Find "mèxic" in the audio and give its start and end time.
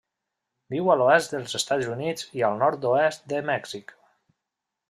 3.55-3.95